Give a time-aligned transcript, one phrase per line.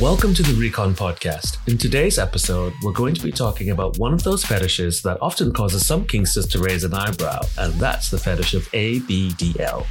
[0.00, 1.58] Welcome to the Recon Podcast.
[1.68, 5.52] In today's episode, we're going to be talking about one of those fetishes that often
[5.52, 9.84] causes some Kinksters to raise an eyebrow, and that's the fetish of ABDL.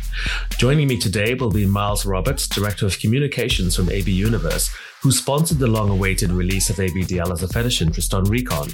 [0.58, 4.72] Joining me today will be Miles Roberts, Director of Communications from AB Universe,
[5.04, 8.72] who sponsored the long awaited release of ABDL as a fetish interest on Recon.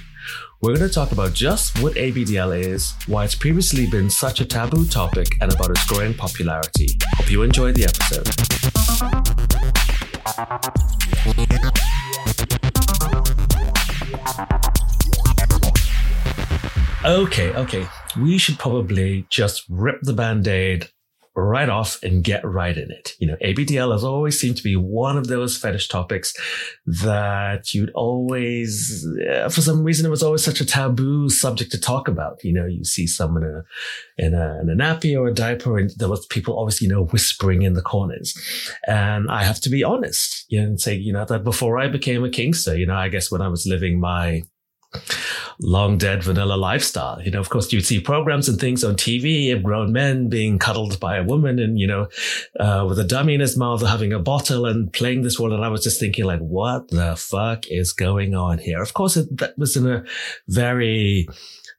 [0.62, 4.46] We're going to talk about just what ABDL is, why it's previously been such a
[4.46, 6.98] taboo topic, and about its growing popularity.
[7.18, 9.85] Hope you enjoy the episode.
[17.06, 17.88] Okay, okay.
[18.20, 20.90] We should probably just rip the band aid
[21.36, 23.14] right off and get right in it.
[23.20, 26.34] You know, ABDL has always seemed to be one of those fetish topics
[26.86, 29.06] that you'd always,
[29.50, 32.44] for some reason, it was always such a taboo subject to talk about.
[32.44, 33.64] You know, you see someone in a,
[34.26, 37.06] in a, in a nappy or a diaper and there was people always, you know,
[37.06, 38.34] whispering in the corners.
[38.88, 41.88] And I have to be honest, you know, and say, you know, that before I
[41.88, 44.44] became a Kinkster, you know, I guess when I was living my,
[45.60, 47.22] long dead vanilla lifestyle.
[47.22, 50.60] You know, of course, you'd see programs and things on TV of grown men being
[50.60, 52.08] cuddled by a woman and, you know,
[52.60, 55.54] uh, with a dummy in his mouth or having a bottle and playing this role.
[55.54, 58.82] And I was just thinking like, what the fuck is going on here?
[58.82, 60.04] Of course, it, that was in a
[60.48, 61.28] very,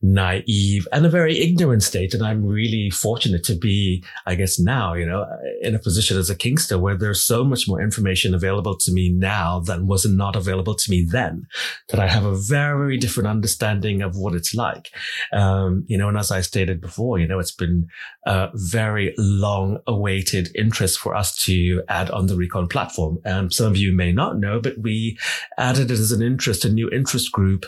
[0.03, 2.14] naive and a very ignorant state.
[2.14, 5.27] And I'm really fortunate to be, I guess now, you know,
[5.62, 9.11] in a position as a Kinkster where there's so much more information available to me
[9.11, 11.47] now than was not available to me then,
[11.89, 14.90] that I have a very different understanding of what it's like.
[15.32, 17.86] Um, you know, and as I stated before, you know, it's been
[18.26, 23.18] a very long awaited interest for us to add on the Recon platform.
[23.24, 25.16] Um, some of you may not know, but we
[25.56, 27.64] added it as an interest, a new interest group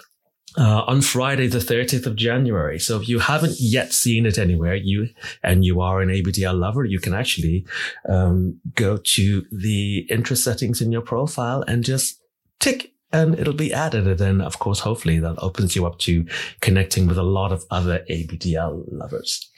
[0.56, 2.80] uh, on Friday, the 30th of January.
[2.80, 5.08] So if you haven't yet seen it anywhere, you,
[5.44, 7.64] and you are an ABDL lover, you can actually,
[8.08, 12.20] um, go to the interest settings in your profile and just
[12.58, 14.06] tick and it'll be added.
[14.06, 16.26] And then, of course, hopefully that opens you up to
[16.60, 19.50] connecting with a lot of other ABDL lovers.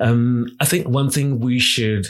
[0.00, 2.08] Um, I think one thing we should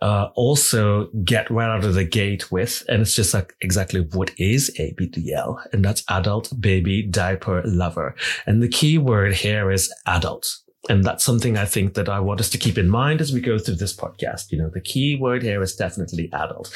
[0.00, 4.32] uh, also get right out of the gate with, and it's just like exactly what
[4.38, 8.14] is ABDL, and that's adult baby diaper lover.
[8.46, 10.58] And the key word here is adult.
[10.90, 13.40] And that's something I think that I want us to keep in mind as we
[13.40, 14.52] go through this podcast.
[14.52, 16.70] You know, the key word here is definitely adult.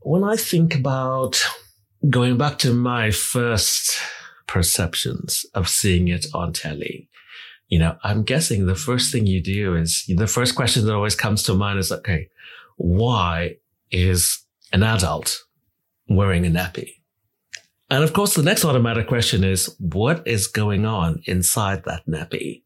[0.00, 1.40] When I think about
[2.08, 3.98] going back to my first
[4.46, 7.08] perceptions of seeing it on telly,
[7.68, 11.14] you know, I'm guessing the first thing you do is the first question that always
[11.14, 12.28] comes to mind is, okay,
[12.76, 13.56] why
[13.90, 15.42] is an adult
[16.08, 16.90] wearing a nappy?
[17.90, 22.62] And of course, the next automatic question is, what is going on inside that nappy?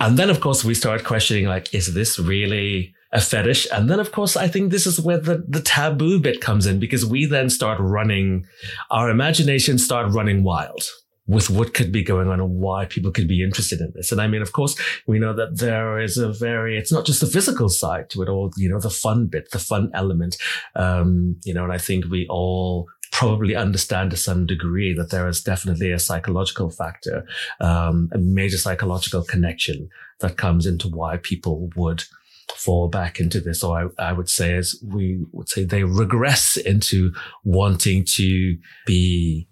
[0.00, 3.66] And then, of course, we start questioning, like, is this really a fetish?
[3.72, 6.78] And then, of course, I think this is where the, the taboo bit comes in
[6.78, 8.46] because we then start running,
[8.90, 10.82] our imagination start running wild
[11.26, 14.10] with what could be going on and why people could be interested in this.
[14.10, 17.20] And I mean, of course, we know that there is a very, it's not just
[17.20, 20.36] the physical side to it all, you know, the fun bit, the fun element.
[20.74, 25.28] Um, you know, and I think we all probably understand to some degree that there
[25.28, 27.24] is definitely a psychological factor,
[27.60, 29.88] um, a major psychological connection
[30.20, 32.04] that comes into why people would
[32.56, 36.56] fall back into this, or I, I would say, as we would say, they regress
[36.56, 37.12] into
[37.44, 39.48] wanting to be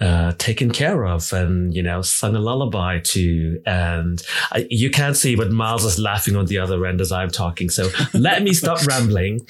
[0.00, 3.60] uh, taken care of and, you know, sung a lullaby to.
[3.64, 7.30] And I, you can't see, but Miles is laughing on the other end as I'm
[7.30, 7.70] talking.
[7.70, 9.40] So let me stop rambling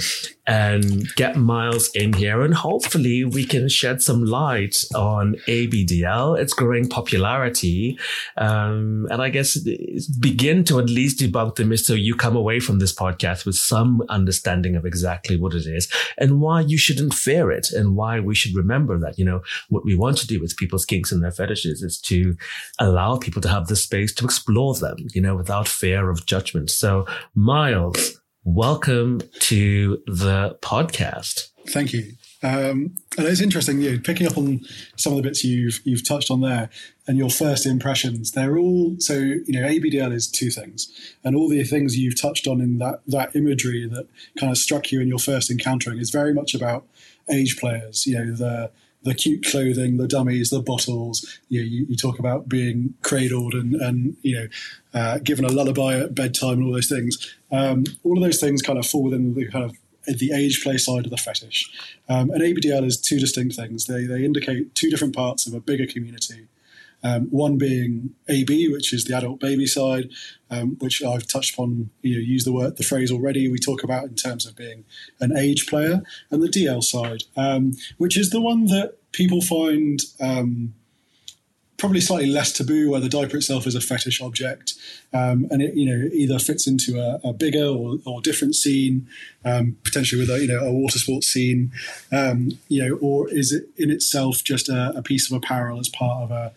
[0.47, 2.43] and get Miles in here.
[2.43, 7.99] And hopefully we can shed some light on ABDL, its growing popularity.
[8.37, 9.59] Um, and I guess
[10.21, 13.57] begin to at least debunk the myth so you come away from this podcast with
[13.57, 18.21] some understanding of exactly what it is and why you shouldn't fear it and why
[18.21, 21.23] we should remember that, you know, what we want to do with people's kinks and
[21.23, 22.37] their fetishes is to
[22.79, 26.71] allow people to have the space to explore them, you know, without fear of judgment.
[26.71, 31.49] So Miles, welcome to the podcast.
[31.69, 32.13] Thank you.
[32.43, 34.61] Um, and it's interesting, you know, picking up on
[34.97, 36.71] some of the bits you've you've touched on there,
[37.07, 38.33] and your first impressions.
[38.33, 40.93] They're all so you know ABDL is two things,
[41.25, 44.07] and all the things you've touched on in that that imagery that
[44.39, 46.87] kind of struck you in your first encountering is very much about
[47.31, 48.07] age players.
[48.07, 48.71] You know the
[49.07, 51.39] the cute clothing, the dummies, the bottles.
[51.49, 54.49] You, know, you, you talk about being cradled and, and you know,
[54.93, 57.35] uh, given a lullaby at bedtime and all those things.
[57.53, 59.77] Um, all of those things kind of fall within the kind of
[60.19, 61.71] the age play side of the fetish.
[62.09, 63.87] Um, and ABDL is two distinct things.
[63.87, 66.49] They, they indicate two different parts of a bigger community.
[67.03, 70.09] Um, one being AB, which is the adult baby side,
[70.51, 71.91] um, which I've touched upon.
[72.03, 73.49] You know, use the word, the phrase already.
[73.49, 74.85] We talk about in terms of being
[75.21, 80.01] an age player, and the DL side, um, which is the one that people find
[80.21, 80.75] um,
[81.79, 84.75] probably slightly less taboo, where the diaper itself is a fetish object,
[85.13, 89.07] um, and it you know either fits into a, a bigger or, or, different scene,
[89.45, 91.73] um, potentially with a you know a water sports scene,
[92.13, 95.89] um, you know, or is it in itself just a, a piece of apparel as
[95.89, 96.53] part of a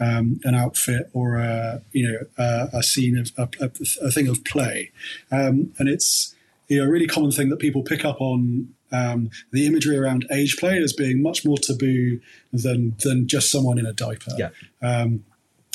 [0.00, 3.70] um, an outfit or a you know a, a scene of a,
[4.02, 4.90] a, thing of play,
[5.30, 6.34] um, and it's
[6.68, 10.26] you know a really common thing that people pick up on um, the imagery around
[10.32, 12.20] age play as being much more taboo
[12.52, 14.32] than than just someone in a diaper.
[14.38, 14.50] Yeah.
[14.82, 15.24] Um,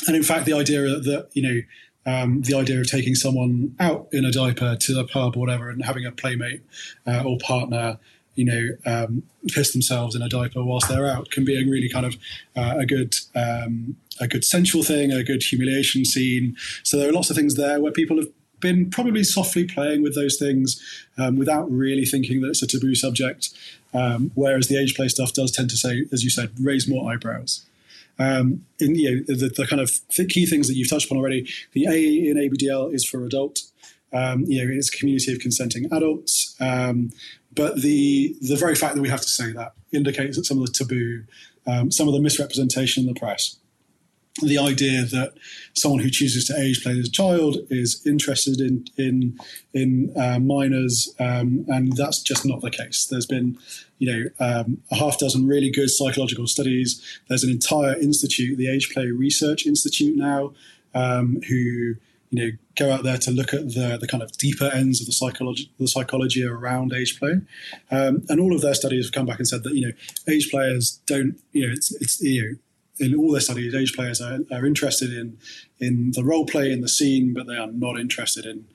[0.06, 1.60] and in fact, the idea that you know.
[2.08, 5.70] Um, the idea of taking someone out in a diaper to the pub or whatever
[5.70, 6.62] and having a playmate
[7.04, 7.98] uh, or partner
[8.36, 11.88] you know, um, piss themselves in a diaper whilst they're out can be a really
[11.88, 12.16] kind of
[12.54, 16.56] uh, a good um, a good sensual thing, a good humiliation scene.
[16.82, 18.28] So there are lots of things there where people have
[18.60, 20.80] been probably softly playing with those things
[21.18, 23.50] um, without really thinking that it's a taboo subject.
[23.92, 27.10] Um, whereas the age play stuff does tend to say, as you said, raise more
[27.12, 27.64] eyebrows.
[28.18, 29.90] Um, in you know, the, the kind of
[30.28, 33.62] key things that you've touched upon already, the A in ABDL is for adult.
[34.12, 36.56] Um, you know, it's a community of consenting adults.
[36.60, 37.10] Um,
[37.54, 40.66] but the the very fact that we have to say that indicates that some of
[40.66, 41.24] the taboo,
[41.66, 43.56] um, some of the misrepresentation in the press,
[44.42, 45.34] the idea that
[45.74, 49.38] someone who chooses to age play as a child is interested in in
[49.72, 53.06] in uh, minors, um, and that's just not the case.
[53.06, 53.58] There's been,
[53.98, 57.02] you know, um, a half dozen really good psychological studies.
[57.28, 60.52] There's an entire institute, the Age Play Research Institute, now,
[60.94, 61.94] um, who
[62.30, 65.06] you know go out there to look at the the kind of deeper ends of
[65.06, 67.40] the psychology the psychology around age play,
[67.90, 69.92] um, and all of their studies have come back and said that you know
[70.28, 72.58] age players don't you know it's it's you know
[72.98, 75.38] in all their studies, age players are, are interested in
[75.78, 78.66] in the role play in the scene, but they are not interested in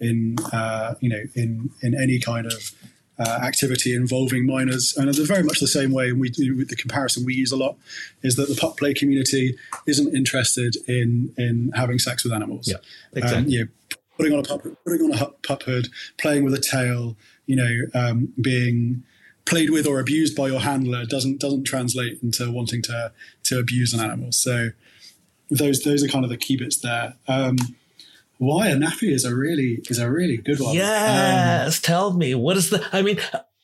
[0.00, 2.72] in uh, you know in in any kind of
[3.18, 4.94] uh, activity involving minors.
[4.96, 6.08] And they're very much the same way.
[6.10, 7.76] And we do with the comparison we use a lot
[8.22, 12.68] is that the pup play community isn't interested in in having sex with animals.
[12.68, 12.76] Yeah,
[13.14, 13.38] exactly.
[13.38, 15.88] Um, you know, putting on a pup, putting on a pup hood,
[16.18, 17.16] playing with a tail,
[17.46, 19.04] you know, um, being
[19.48, 23.12] played with or abused by your handler doesn't doesn't translate into wanting to
[23.44, 24.32] to abuse an animal.
[24.32, 24.70] So
[25.50, 27.14] those those are kind of the key bits there.
[27.26, 27.56] Um,
[28.38, 30.74] why a nappy is a really is a really good one.
[30.76, 32.86] Yes, um, tell me what is the?
[32.92, 33.18] I mean,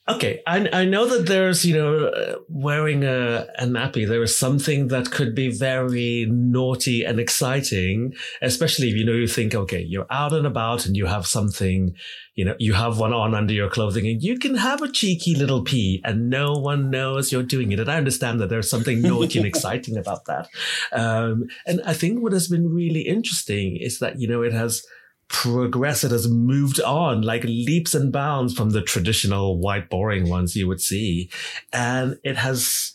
[0.07, 4.39] Okay, I, I know that there's, you know, uh, wearing a, a nappy, there is
[4.39, 8.13] something that could be very naughty and exciting,
[8.43, 11.95] especially if, you know, you think, okay, you're out and about and you have something,
[12.35, 15.35] you know, you have one on under your clothing and you can have a cheeky
[15.35, 17.81] little pee and no one knows you're doing it.
[17.81, 20.51] And I understand that there's something naughty and exciting about that.
[20.93, 24.85] Um, and I think what has been really interesting is that, you know, it has,
[25.29, 30.57] progressed, it has moved on like leaps and bounds from the traditional white boring ones
[30.57, 31.31] you would see.
[31.73, 32.95] And it has,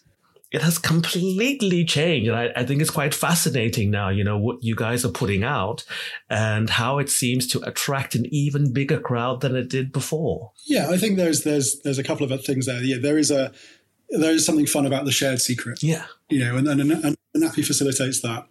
[0.51, 2.29] it has completely changed.
[2.29, 5.43] And I, I, think it's quite fascinating now, you know, what you guys are putting
[5.43, 5.85] out
[6.29, 10.51] and how it seems to attract an even bigger crowd than it did before.
[10.65, 12.81] Yeah, I think there's, there's, there's a couple of things there.
[12.81, 13.51] Yeah, there is a,
[14.09, 15.83] there is something fun about the shared secret.
[15.83, 16.05] Yeah.
[16.29, 18.47] You know, and, and, and Nappy facilitates that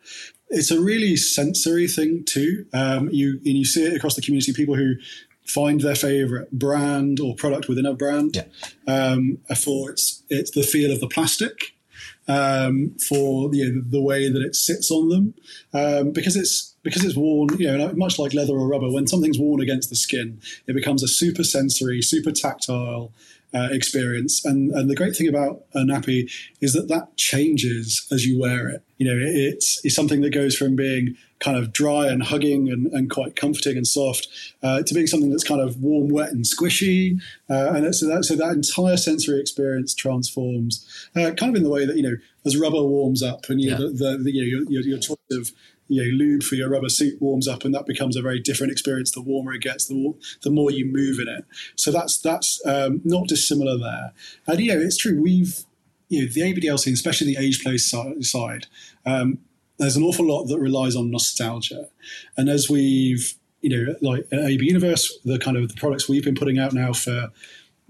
[0.50, 2.66] it's a really sensory thing too.
[2.72, 4.52] Um, you and you see it across the community.
[4.52, 4.94] People who
[5.46, 8.44] find their favorite brand or product within a brand yeah.
[8.92, 11.74] um, for its it's the feel of the plastic,
[12.28, 15.34] um, for you know, the way that it sits on them,
[15.72, 17.48] um, because it's because it's worn.
[17.58, 21.02] You know, much like leather or rubber, when something's worn against the skin, it becomes
[21.02, 23.12] a super sensory, super tactile
[23.54, 24.44] uh, experience.
[24.44, 28.68] And, and the great thing about a nappy is that that changes as you wear
[28.68, 28.82] it.
[28.98, 32.86] You know, it's, it's something that goes from being kind of dry and hugging and,
[32.88, 34.26] and quite comforting and soft
[34.62, 37.20] uh, to being something that's kind of warm, wet, and squishy.
[37.48, 41.70] Uh, and so that, so that entire sensory experience transforms, uh, kind of in the
[41.70, 44.42] way that, you know, as rubber warms up and you know, the, the, the, you
[44.42, 45.52] know, your, your, your choice of
[45.88, 48.72] you know, lube for your rubber suit warms up, and that becomes a very different
[48.72, 49.10] experience.
[49.10, 51.44] The warmer it gets, the, the more you move in it.
[51.76, 54.12] So that's that's um, not dissimilar there.
[54.46, 55.20] And you know, it's true.
[55.20, 55.64] We've
[56.08, 58.66] you know the ABDL scene, especially the age play side.
[59.04, 59.38] Um,
[59.78, 61.88] there's an awful lot that relies on nostalgia,
[62.36, 66.24] and as we've you know, like at AB Universe, the kind of the products we've
[66.24, 67.30] been putting out now for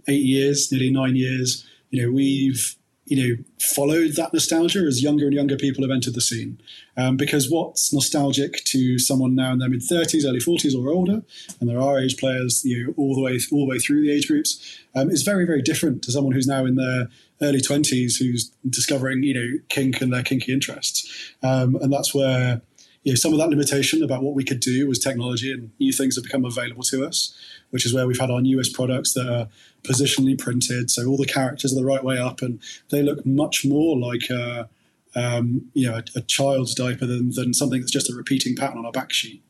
[0.06, 1.66] eight years, nearly nine years.
[1.90, 2.76] You know, we've
[3.08, 6.60] you know, followed that nostalgia as younger and younger people have entered the scene.
[6.96, 11.22] Um, because what's nostalgic to someone now in their mid 30s, early 40s, or older,
[11.60, 14.12] and there are age players, you know, all the way all the way through the
[14.12, 17.08] age groups, um, is very very different to someone who's now in their
[17.40, 22.60] early 20s who's discovering you know kink and their kinky interests, um, and that's where
[23.08, 25.94] you know, some of that limitation about what we could do was technology and new
[25.94, 27.34] things have become available to us,
[27.70, 29.48] which is where we've had our newest products that are
[29.82, 30.90] positionally printed.
[30.90, 32.60] So all the characters are the right way up and
[32.90, 34.68] they look much more like a,
[35.16, 38.76] um, you know, a, a, child's diaper than, than something that's just a repeating pattern
[38.76, 39.42] on a back sheet.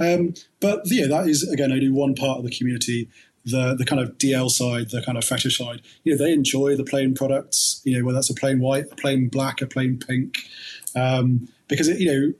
[0.00, 3.08] Um, but yeah, that is, again, only one part of the community.
[3.44, 6.74] The, the kind of DL side, the kind of fetish side, you know, they enjoy
[6.74, 10.00] the plain products, you know, whether that's a plain white, a plain black, a plain
[10.00, 10.38] pink,
[10.96, 12.34] um, because it, you know,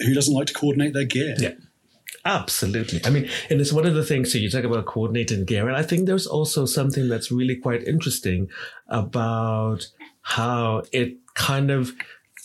[0.00, 1.34] who doesn't like to coordinate their gear?
[1.38, 1.52] Yeah.
[2.24, 3.00] Absolutely.
[3.04, 5.76] I mean, and it's one of the things, so you talk about coordinating gear, and
[5.76, 8.50] I think there's also something that's really quite interesting
[8.88, 9.86] about
[10.20, 11.92] how it kind of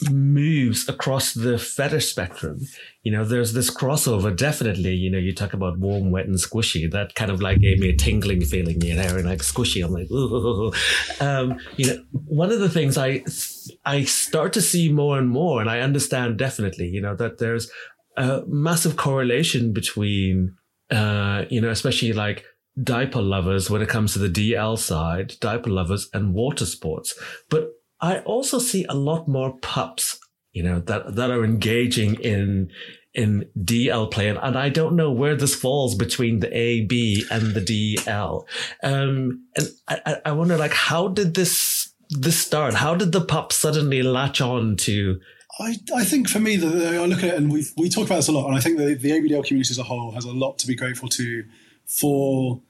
[0.09, 2.61] moves across the fetish spectrum.
[3.03, 4.93] You know, there's this crossover, definitely.
[4.93, 6.89] You know, you talk about warm, wet, and squishy.
[6.91, 9.85] That kind of like gave me a tingling feeling, you know, and like squishy.
[9.85, 10.73] I'm like, ooh.
[11.19, 13.23] Um, you know, one of the things I
[13.85, 17.71] I start to see more and more, and I understand definitely, you know, that there's
[18.17, 20.55] a massive correlation between,
[20.89, 22.43] uh, you know, especially like
[22.81, 27.17] diaper lovers when it comes to the DL side, diaper lovers and water sports.
[27.49, 27.69] But
[28.01, 30.19] I also see a lot more pups,
[30.51, 32.71] you know, that, that are engaging in,
[33.13, 34.27] in DL play.
[34.27, 38.45] And, and I don't know where this falls between the A, B and the DL.
[38.83, 42.73] Um, and I, I wonder like, how did this, this start?
[42.73, 45.19] How did the pup suddenly latch on to,
[45.59, 48.17] I, I think for me, the, I look at it and we we talk about
[48.17, 50.31] this a lot, and I think the, the ABDL community as a whole has a
[50.31, 51.45] lot to be grateful to
[51.85, 52.61] for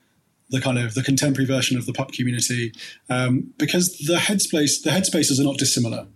[0.50, 2.72] the kind of the contemporary version of the pup community
[3.10, 6.08] um, because the headspace the headspaces are not dissimilar.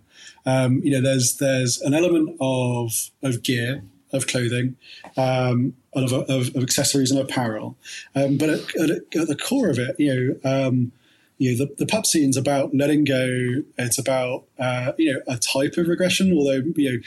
[0.46, 3.82] Um, you know, there's there's an element of of gear,
[4.12, 4.76] of clothing,
[5.16, 7.76] um, of, of, of, accessories and apparel,
[8.14, 10.66] um, but at, at, at, the core of it, you know.
[10.66, 10.92] Um,
[11.38, 13.62] you know, the, the pup scene's about letting go.
[13.78, 16.98] It's about uh, you know a type of regression, although you know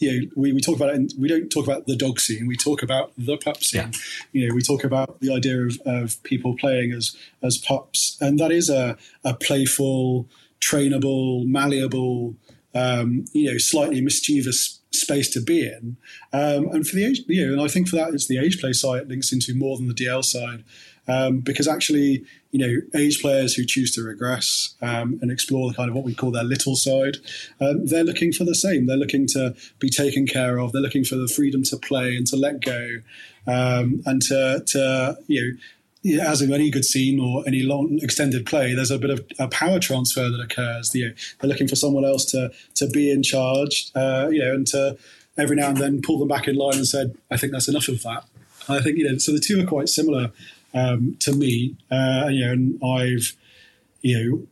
[0.00, 2.46] you know, we, we talk about it and we don't talk about the dog scene.
[2.46, 3.92] We talk about the pup scene.
[3.92, 3.98] Yeah.
[4.32, 8.38] You know, we talk about the idea of, of people playing as as pups, and
[8.38, 10.26] that is a, a playful,
[10.60, 12.34] trainable, malleable,
[12.74, 15.96] um, you know, slightly mischievous space to be in.
[16.32, 18.60] Um, and for the age, you know, and I think for that, it's the age
[18.60, 20.64] play side links into more than the DL side.
[21.08, 25.88] Um, because actually, you know, age players who choose to regress um, and explore kind
[25.88, 27.16] of what we call their little side,
[27.60, 28.86] um, they're looking for the same.
[28.86, 30.72] They're looking to be taken care of.
[30.72, 32.98] They're looking for the freedom to play and to let go,
[33.46, 35.56] um, and to, to you know,
[36.22, 39.48] as in any good scene or any long extended play, there's a bit of a
[39.48, 40.94] power transfer that occurs.
[40.94, 44.54] You know, they're looking for someone else to to be in charge, uh, you know,
[44.54, 44.96] and to
[45.36, 47.88] every now and then pull them back in line and said, "I think that's enough
[47.88, 48.24] of that."
[48.68, 50.32] I think you know, so the two are quite similar
[50.74, 51.76] um, to me.
[51.90, 53.36] Uh, you know, and I've,
[54.00, 54.46] you know,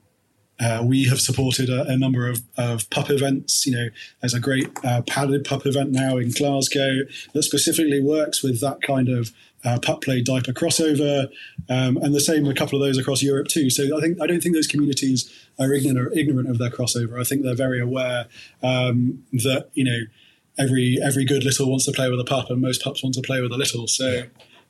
[0.61, 3.65] uh, we have supported a, a, number of, of pup events.
[3.65, 3.89] You know,
[4.21, 8.83] there's a great uh, padded pup event now in Glasgow that specifically works with that
[8.83, 9.31] kind of
[9.65, 11.29] uh, pup play diaper crossover,
[11.69, 13.71] um, and the same a couple of those across Europe too.
[13.71, 17.21] So I think I don't think those communities are ignorant, ignorant of their crossover.
[17.21, 18.27] I think they're very aware
[18.63, 20.01] um, that you know
[20.59, 23.23] every every good little wants to play with a pup, and most pups want to
[23.23, 23.87] play with a little.
[23.87, 24.25] So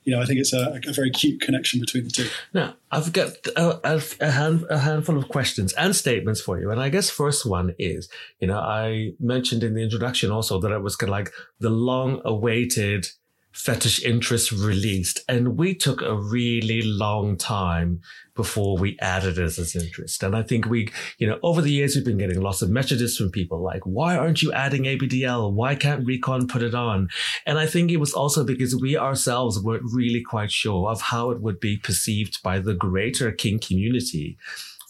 [0.08, 2.30] you know, I think it's a, a very cute connection between the two.
[2.54, 6.70] Now, I've got uh, a, a, hand, a handful of questions and statements for you.
[6.70, 8.08] And I guess first one is,
[8.40, 11.68] you know, I mentioned in the introduction also that it was kind of like the
[11.68, 13.06] long awaited
[13.52, 15.20] fetish interest released.
[15.28, 18.00] And we took a really long time
[18.38, 20.22] before we added it as interest.
[20.22, 23.16] And I think we, you know, over the years, we've been getting lots of messages
[23.16, 25.52] from people like, why aren't you adding ABDL?
[25.52, 27.08] Why can't Recon put it on?
[27.46, 31.32] And I think it was also because we ourselves weren't really quite sure of how
[31.32, 34.38] it would be perceived by the greater Kink community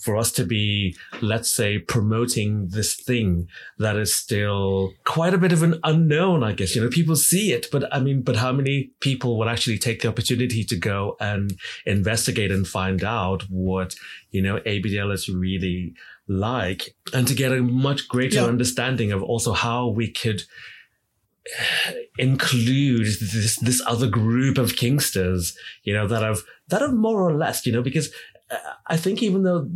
[0.09, 3.47] for us to be, let's say, promoting this thing
[3.77, 6.75] that is still quite a bit of an unknown, I guess.
[6.75, 10.01] You know, people see it, but I mean, but how many people would actually take
[10.01, 13.97] the opportunity to go and investigate and find out what,
[14.31, 15.93] you know, ABDL is really
[16.27, 18.47] like and to get a much greater yeah.
[18.47, 20.41] understanding of also how we could
[22.17, 27.35] include this this other group of kinksters you know, that have that have more or
[27.35, 28.11] less, you know, because
[28.51, 29.69] uh, I think even though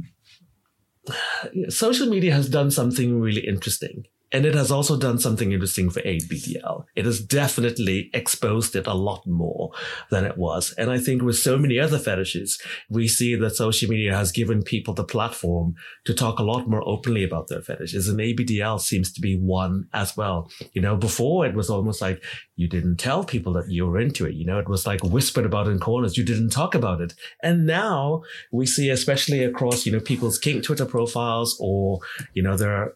[1.68, 6.00] social media has done something really interesting And it has also done something interesting for
[6.00, 6.84] ABDL.
[6.96, 9.72] It has definitely exposed it a lot more
[10.10, 10.74] than it was.
[10.78, 14.62] And I think with so many other fetishes, we see that social media has given
[14.62, 15.74] people the platform
[16.04, 18.08] to talk a lot more openly about their fetishes.
[18.08, 20.50] And ABDL seems to be one as well.
[20.72, 22.22] You know, before it was almost like
[22.56, 24.34] you didn't tell people that you were into it.
[24.34, 26.16] You know, it was like whispered about in corners.
[26.16, 27.14] You didn't talk about it.
[27.42, 31.98] And now we see, especially across, you know, people's kink Twitter profiles or,
[32.34, 32.94] you know, their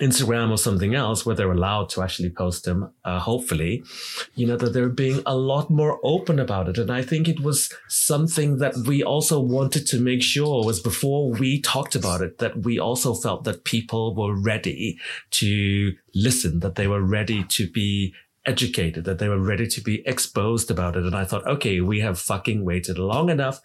[0.00, 3.84] Instagram or something else where they're allowed to actually post them, uh, hopefully,
[4.34, 6.78] you know, that they're being a lot more open about it.
[6.78, 11.30] And I think it was something that we also wanted to make sure was before
[11.30, 14.98] we talked about it, that we also felt that people were ready
[15.32, 18.14] to listen, that they were ready to be
[18.46, 21.04] educated, that they were ready to be exposed about it.
[21.04, 23.60] And I thought, okay, we have fucking waited long enough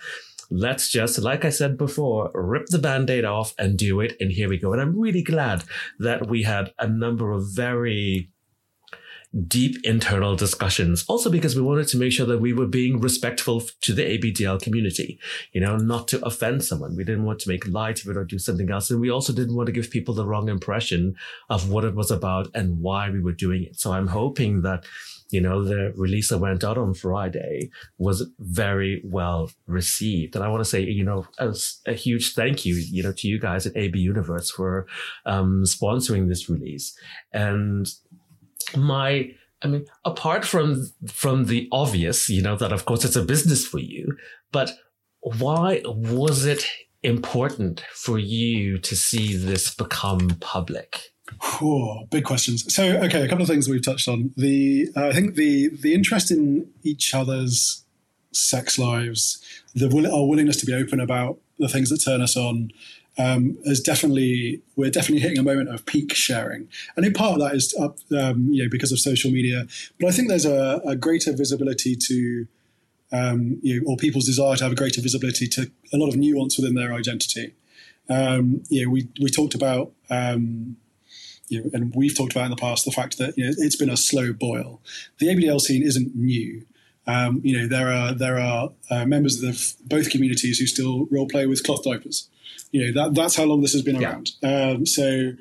[0.50, 4.16] let's just, like I said before, rip the band aid off and do it.
[4.20, 4.74] And here we go.
[4.74, 5.64] And I'm really glad
[6.00, 8.30] that we had a number of very
[9.48, 11.04] deep internal discussions.
[11.10, 14.62] Also because we wanted to make sure that we were being respectful to the ABDL
[14.62, 15.20] community,
[15.52, 16.96] you know, not to offend someone.
[16.96, 18.90] We didn't want to make light of it or do something else.
[18.90, 21.16] And we also didn't want to give people the wrong impression
[21.50, 23.78] of what it was about and why we were doing it.
[23.80, 24.86] So I'm hoping that
[25.36, 30.34] you know, the release that went out on Friday was very well received.
[30.34, 33.27] And I want to say, you know, as a huge thank you, you know, to
[33.27, 34.88] you guys at AB Universe for
[35.25, 36.98] um, sponsoring this release.
[37.34, 37.86] And
[38.77, 43.32] my, I mean, apart from from the obvious, you know, that of course it's a
[43.34, 44.15] business for you,
[44.54, 44.72] but
[45.20, 46.65] why was it
[47.04, 51.14] important for you to see this become public?
[51.62, 52.74] Oh, big questions.
[52.74, 54.34] So, okay, a couple of things we've touched on.
[54.38, 57.84] The uh, I think the the interest in each other's
[58.32, 59.41] sex lives,
[59.74, 62.72] the our willingness to be open about the things that turn us on,
[63.17, 67.39] um, is definitely we're definitely hitting a moment of peak sharing, and in part of
[67.39, 69.65] that is up, um, you know because of social media.
[70.00, 72.48] But I think there's a, a greater visibility to.
[73.12, 76.17] Um, you know, or people's desire to have a greater visibility to a lot of
[76.17, 77.53] nuance within their identity.
[78.10, 80.75] Um, you know, we we talked about um,
[81.48, 83.75] you know, and we've talked about in the past the fact that you know, it's
[83.75, 84.82] been a slow boil.
[85.20, 86.66] The ABDL scene isn't new.
[87.08, 91.06] Um, you know, there are there are uh, members of the, both communities who still
[91.12, 92.30] role play with cloth diapers.
[92.72, 94.10] You know, that that's how long this has been yeah.
[94.10, 94.32] around.
[94.42, 95.34] Um, so,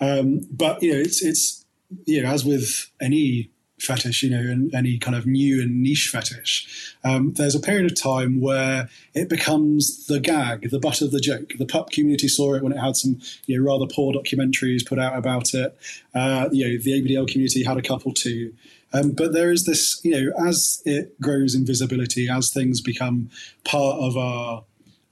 [0.00, 1.64] um, but you know, it's it's
[2.04, 6.08] you know, as with any fetish, you know, and any kind of new and niche
[6.10, 11.10] fetish, um, there's a period of time where it becomes the gag, the butt of
[11.10, 11.52] the joke.
[11.58, 14.98] The pup community saw it when it had some, you know, rather poor documentaries put
[14.98, 15.76] out about it.
[16.14, 18.54] Uh, you know, the ABDL community had a couple too.
[18.92, 23.30] Um, but there is this, you know, as it grows in visibility, as things become
[23.64, 24.64] part of our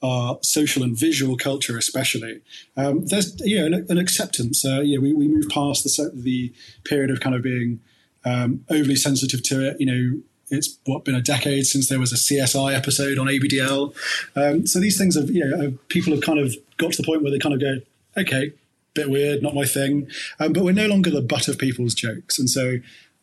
[0.02, 2.42] our social and visual culture, especially,
[2.76, 4.64] um, there's you know an, an acceptance.
[4.64, 6.52] Uh, you know, we, we move past the the
[6.84, 7.80] period of kind of being
[8.24, 9.76] um, overly sensitive to it.
[9.80, 13.94] You know, it's what been a decade since there was a CSI episode on ABDL.
[14.36, 17.22] Um, so these things have, you know, people have kind of got to the point
[17.22, 17.80] where they kind of go,
[18.16, 18.52] okay,
[18.94, 20.08] bit weird, not my thing.
[20.38, 22.38] Um, but we're no longer the butt of people's jokes.
[22.38, 22.76] And so,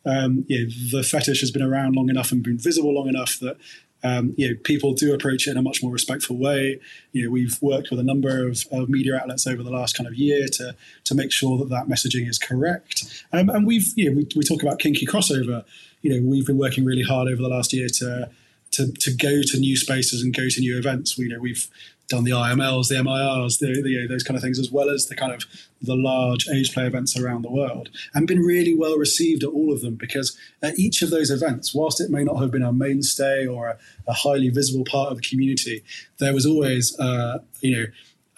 [0.06, 3.58] um, yeah, the fetish has been around long enough and been visible long enough that
[4.04, 6.80] um, you know, people do approach it in a much more respectful way.
[7.12, 10.08] You know, we've worked with a number of, of, media outlets over the last kind
[10.08, 13.24] of year to to make sure that that messaging is correct.
[13.32, 15.64] Um, and we've, you know, we, we talk about kinky crossover.
[16.02, 18.30] You know, we've been working really hard over the last year to
[18.72, 21.18] to, to go to new spaces and go to new events.
[21.18, 21.70] We, you know, we've
[22.12, 25.16] done the IMLs, the MIRs, the, the, those kind of things, as well as the
[25.16, 25.46] kind of
[25.82, 29.74] the large age play events around the world, and been really well received at all
[29.74, 32.72] of them because at each of those events, whilst it may not have been a
[32.72, 35.84] mainstay or a, a highly visible part of the community,
[36.20, 37.86] there was always, uh, you know,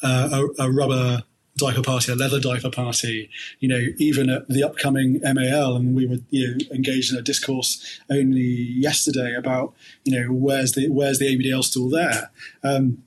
[0.01, 1.23] uh, a, a rubber
[1.57, 6.05] diaper party, a leather diaper party, you know, even at the upcoming MAL, and we
[6.05, 11.19] were you know engaged in a discourse only yesterday about you know where's the where's
[11.19, 12.31] the ABDL still there.
[12.63, 13.03] Um,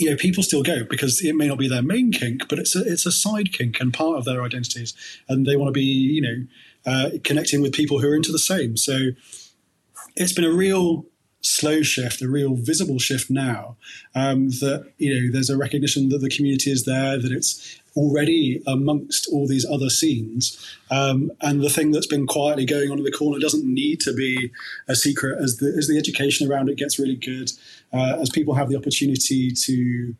[0.00, 2.74] you know, people still go because it may not be their main kink, but it's
[2.74, 4.94] a it's a side kink and part of their identities,
[5.28, 6.46] and they want to be you know
[6.90, 8.78] uh, connecting with people who are into the same.
[8.78, 9.10] So
[10.16, 11.04] it's been a real
[11.42, 13.76] slow shift, a real visible shift now.
[14.14, 18.62] Um, that you know, there's a recognition that the community is there, that it's already
[18.66, 20.58] amongst all these other scenes.
[20.90, 24.12] Um, and the thing that's been quietly going on in the corner doesn't need to
[24.12, 24.52] be
[24.88, 27.50] a secret as the, as the education around it gets really good,
[27.92, 30.14] uh, as people have the opportunity to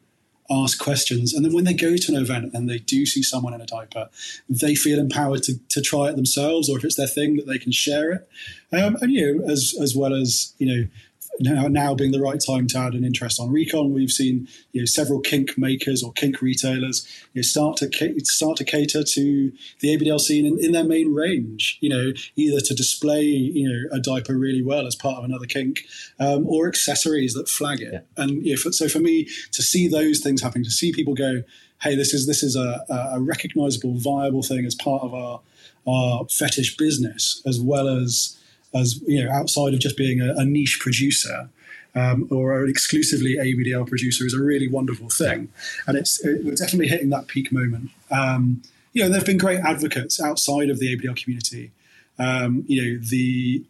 [0.50, 1.32] ask questions.
[1.32, 3.66] And then when they go to an event and they do see someone in a
[3.66, 4.08] diaper,
[4.48, 7.58] they feel empowered to, to try it themselves, or if it's their thing, that they
[7.58, 8.28] can share it.
[8.72, 10.88] Um, and, you know, as, as well as, you know,
[11.38, 13.92] now, now being the right time to add an interest on recon.
[13.92, 18.56] We've seen you know, several kink makers or kink retailers you know, start to start
[18.58, 21.78] to cater to the ABDL scene in, in, their main range.
[21.80, 25.46] You know, either to display you know a diaper really well as part of another
[25.46, 25.86] kink,
[26.18, 27.92] um, or accessories that flag it.
[27.92, 28.22] Yeah.
[28.22, 31.14] And you know, for, so for me to see those things happening, to see people
[31.14, 31.42] go,
[31.82, 35.40] "Hey, this is this is a, a recognizable, viable thing as part of our
[35.86, 38.36] our fetish business, as well as
[38.74, 41.50] as you know, outside of just being a, a niche producer.
[41.92, 45.48] Um, or an exclusively ABDL producer is a really wonderful thing,
[45.88, 47.90] and it's it, we're definitely hitting that peak moment.
[48.12, 51.72] Um, you know, there have been great advocates outside of the ABDL community.
[52.16, 53.64] Um, you know, the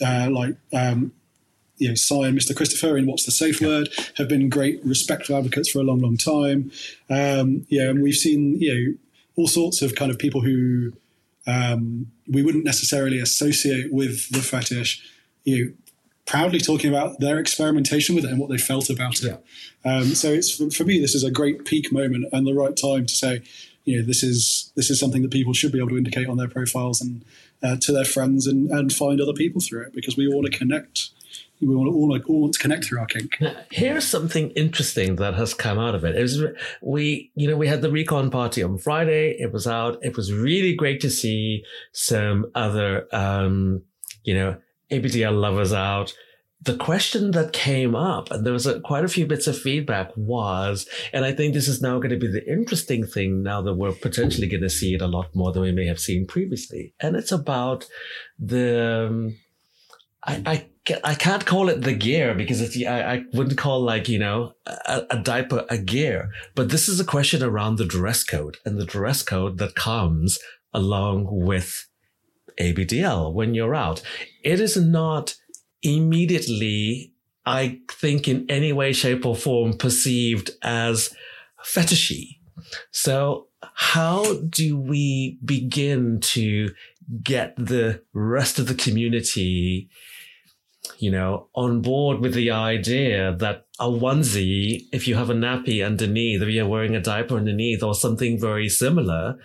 [0.00, 1.12] uh, like um,
[1.78, 2.54] you know, Cy and Mr.
[2.54, 6.16] Christopher in What's the Safe Word have been great, respectful advocates for a long, long
[6.16, 6.70] time.
[7.10, 8.98] Um, yeah, and we've seen you know
[9.36, 10.92] all sorts of kind of people who
[11.46, 15.02] um, we wouldn't necessarily associate with the fetish,
[15.44, 15.72] you know,
[16.26, 19.42] proudly talking about their experimentation with it and what they felt about it.
[19.84, 19.92] Yeah.
[19.92, 23.06] Um, so it's for me, this is a great peak moment and the right time
[23.06, 23.42] to say,
[23.84, 26.36] you know, this is this is something that people should be able to indicate on
[26.36, 27.24] their profiles and
[27.62, 30.52] uh, to their friends and, and find other people through it because we all want
[30.52, 31.10] to connect
[31.66, 33.36] we all like all want to connect through our kink.
[33.40, 36.16] Now, here's something interesting that has come out of it.
[36.16, 36.42] It was
[36.82, 39.36] we, you know, we had the recon party on Friday.
[39.38, 39.98] It was out.
[40.02, 43.82] It was really great to see some other, um,
[44.24, 44.56] you know,
[44.90, 46.14] ABDL lovers out.
[46.64, 50.10] The question that came up, and there was a, quite a few bits of feedback,
[50.16, 53.74] was, and I think this is now going to be the interesting thing now that
[53.74, 56.94] we're potentially going to see it a lot more than we may have seen previously,
[57.00, 57.86] and it's about
[58.38, 59.06] the.
[59.08, 59.36] Um,
[60.26, 60.68] I, I
[61.02, 64.52] I can't call it the gear because it's, I, I wouldn't call like, you know,
[64.66, 68.78] a, a, diaper a gear, but this is a question around the dress code and
[68.78, 70.38] the dress code that comes
[70.74, 71.88] along with
[72.60, 74.02] ABDL when you're out.
[74.42, 75.36] It is not
[75.84, 77.12] immediately,
[77.46, 81.14] I think in any way, shape or form perceived as
[81.62, 82.38] fetishy.
[82.90, 86.70] So how do we begin to
[87.22, 89.90] get the rest of the community
[90.98, 95.84] you know, on board with the idea that a onesie, if you have a nappy
[95.84, 99.36] underneath, if you're wearing a diaper underneath or something very similar,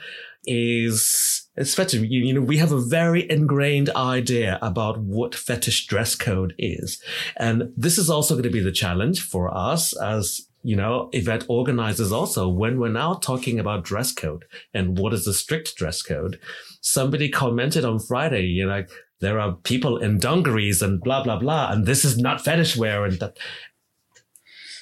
[0.46, 2.02] is it's fetish.
[2.02, 7.02] You, you know, we have a very ingrained idea about what fetish dress code is.
[7.38, 11.46] And this is also going to be the challenge for us as you know, event
[11.48, 14.44] organizers also, when we're now talking about dress code
[14.74, 16.38] and what is the strict dress code,
[16.82, 18.90] somebody commented on Friday, you know, like,
[19.22, 23.04] there are people in dungarees and blah blah blah, and this is not fetish wear
[23.06, 23.38] and that.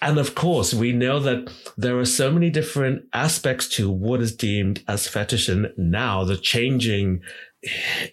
[0.01, 4.35] And of course, we know that there are so many different aspects to what is
[4.35, 7.21] deemed as fetish, and now the changing,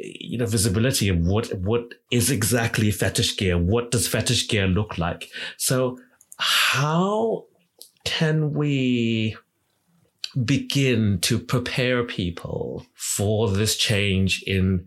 [0.01, 3.59] you know, visibility of what what is exactly fetish gear.
[3.59, 5.29] What does fetish gear look like?
[5.59, 5.99] So,
[6.39, 7.47] how
[8.05, 9.37] can we
[10.45, 14.87] begin to prepare people for this change in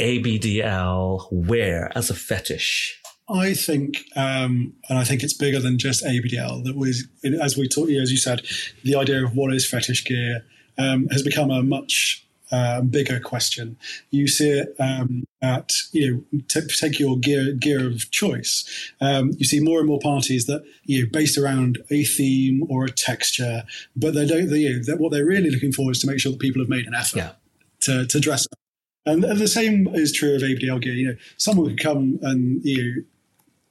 [0.00, 3.00] ABDL wear as a fetish?
[3.28, 6.64] I think, um, and I think it's bigger than just ABDL.
[6.64, 7.06] That was,
[7.40, 8.42] as we talked, as you said,
[8.84, 10.44] the idea of what is fetish gear
[10.78, 13.76] um, has become a much uh, bigger question.
[14.10, 18.64] You see it um, at you know t- take your gear gear of choice.
[19.02, 22.86] Um, you see more and more parties that you know based around a theme or
[22.86, 23.64] a texture,
[23.94, 24.48] but they don't.
[24.48, 26.70] They, you know, what they're really looking for is to make sure that people have
[26.70, 27.32] made an effort yeah.
[27.80, 28.58] to to dress up
[29.08, 30.92] and, and the same is true of ABDL gear.
[30.92, 33.02] You know, someone could come and you know,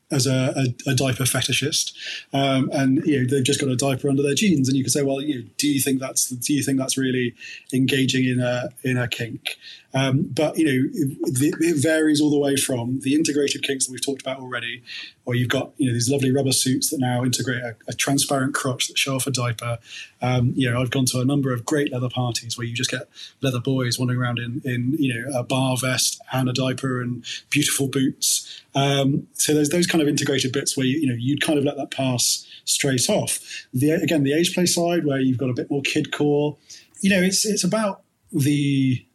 [0.10, 1.94] as a, a, a, diaper fetishist,
[2.32, 4.94] um, and you know they've just got a diaper under their jeans, and you could
[4.94, 7.36] say, well, you know, do you think that's do you think that's really
[7.74, 9.58] engaging in a in a kink?
[9.94, 13.92] Um, but you know, it, it, varies all the way from the integrated kinks that
[13.92, 14.84] we've talked about already,
[15.28, 18.56] or you've got you know these lovely rubber suits that now integrate a, a transparent
[18.56, 19.78] crotch that show off a diaper.
[20.22, 22.90] Um, you know, I've gone to a number of great leather parties where you just
[22.90, 23.10] get
[23.42, 27.26] leather boys wandering around in in you know a bar vest and a diaper and
[27.50, 28.62] beautiful boots.
[28.74, 31.66] Um, so there's those kind of integrated bits where you, you know you'd kind of
[31.66, 33.68] let that pass straight off.
[33.74, 36.56] The again the age play side where you've got a bit more kid core.
[37.02, 39.06] You know, it's it's about the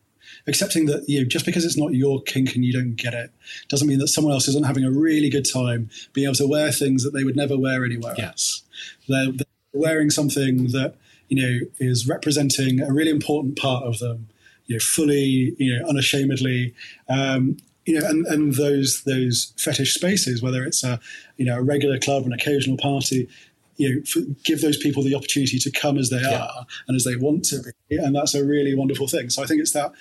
[0.47, 3.31] accepting that you know, just because it's not your kink and you don't get it
[3.69, 6.73] doesn't mean that someone else isn't having a really good time being able to wear
[6.73, 8.29] things that they would never wear anywhere yeah.
[8.29, 8.63] else.
[9.09, 10.95] They're, they're wearing something that
[11.29, 14.29] you know is representing a really important part of them,
[14.67, 16.75] you know, fully, you know, unashamedly.
[17.09, 21.01] Um, you know, and, and those those fetish spaces, whether it's a
[21.37, 23.29] you know a regular club, an occasional party,
[23.77, 26.43] you know, give those people the opportunity to come as they yeah.
[26.43, 29.31] are and as they want to be, and that's a really wonderful thing.
[29.31, 29.93] So I think it's that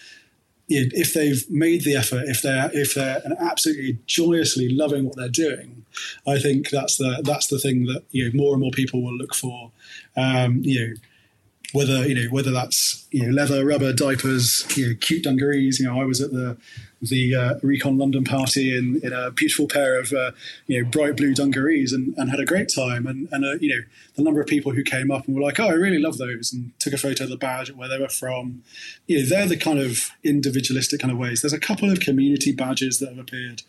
[0.71, 5.86] if they've made the effort, if they're if they're absolutely joyously loving what they're doing,
[6.27, 9.15] I think that's the that's the thing that you know more and more people will
[9.15, 9.71] look for.
[10.15, 10.93] Um, you know,
[11.73, 15.79] whether you know whether that's you know leather, rubber, diapers, you know, cute dungarees.
[15.79, 16.57] You know, I was at the
[17.01, 20.31] the uh, Recon London party in, in a beautiful pair of uh,
[20.67, 23.07] you know bright blue dungarees and, and had a great time.
[23.07, 23.83] And and uh, you know
[24.15, 26.53] the number of people who came up and were like, "Oh, I really love those,"
[26.53, 28.63] and took a photo of the badge where they were from.
[29.07, 31.41] You know, they're the kind of individualistic kind of ways.
[31.41, 33.63] There's a couple of community badges that have appeared.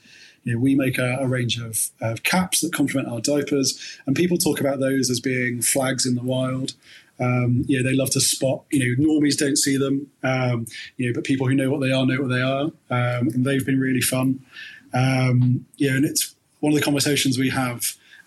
[0.44, 4.16] You know, we make a, a range of, of caps that complement our diapers, and
[4.16, 6.74] people talk about those as being flags in the wild.
[7.22, 8.64] Um, you know, they love to spot.
[8.70, 10.10] You know, normies don't see them.
[10.22, 13.28] Um, you know, but people who know what they are know what they are, um,
[13.28, 14.44] and they've been really fun.
[14.92, 17.82] Um, yeah, and it's one of the conversations we have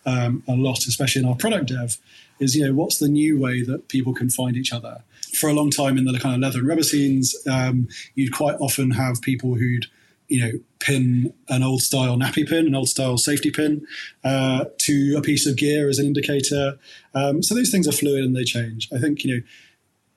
[0.05, 1.97] um, a lot, especially in our product dev,
[2.39, 5.03] is you know what's the new way that people can find each other.
[5.33, 8.55] For a long time in the kind of leather and rubber scenes, um, you'd quite
[8.55, 9.87] often have people who'd
[10.27, 13.85] you know, pin an old style nappy pin, an old style safety pin
[14.23, 16.77] uh, to a piece of gear as an indicator.
[17.13, 18.89] Um, so those things are fluid and they change.
[18.93, 19.41] I think you know